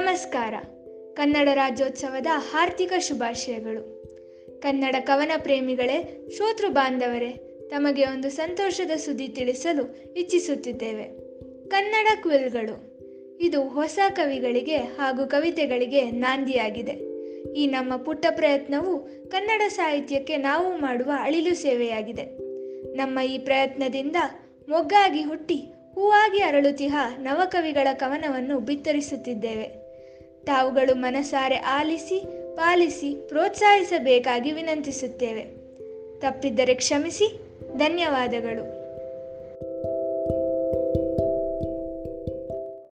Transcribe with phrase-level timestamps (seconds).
[0.00, 0.54] ನಮಸ್ಕಾರ.
[1.14, 4.04] ಕನ್ನಡ ರಾಜ್ಯೋತ್ಸವದ ಹಾರ್ದಿಕ ಶುಭಾಶಯಗಳು.
[4.60, 7.30] ಕನ್ನಡ ಕವನ ಪ್ರೇಮಿಗಳೇ ಶ್ರೋತೃ ಬಾಂಧವರೇ,
[7.70, 11.02] ತಮಗೆ ಒಂದು ಸಂತೋಷದ ಸುದ್ದಿ ತಿಳಿಸಲು ಇಚ್ಛಿಸುತ್ತಿದ್ದೇವೆ.
[11.68, 12.98] ಕನ್ನಡ ಕ್ವಿಲ್ಗಳು.
[13.40, 16.92] ಇದು ಹೊಸ ಕವಿಗಳಿಗೆ ಹಾಗೂ ಕವಿತೆಗಳಿಗೆ ನಾಂದಿಯಾಗಿದೆ.
[17.52, 22.24] ಈ ನಮ್ಮ ಪುಟ್ಟ ಪ್ರಯತ್ನವು ಕನ್ನಡ ಸಾಹಿತ್ಯಕ್ಕೆ ನಾವು ಮಾಡುವ ಅಳಿಲು ಸೇವೆಯಾಗಿದೆ.
[22.96, 24.16] ನಮ್ಮ ಈ ಪ್ರಯತ್ನದಿಂದ
[24.68, 29.87] ಮೊಗ್ಗಾಗಿ ಹುಟ್ಟಿ ಹೂವಾಗಿ ಅರಳುತಿಹ ನವಕವಿಗಳ ಕವನವನ್ನು ಬಿತ್ತರಿಸುತ್ತಿದ್ದೇವೆ.
[30.48, 32.24] ತಾವುಗಳು ಮನಸಾರೆ ಆಲಿಸಿ
[32.56, 35.42] ಪಾಲಿಸಿ ಪ್ರೋತ್ಸಾಹಿಸಬೇಕಾಗಿ ವಿನಂತಿಸುತ್ತೇವೆ.
[36.20, 37.40] ತಪ್ಪಿದ್ದರೆ ಕ್ಷಮಿಸಿ.
[37.76, 38.78] ಧನ್ಯವಾದಗಳು.